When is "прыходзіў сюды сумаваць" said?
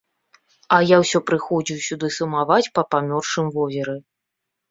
1.31-2.71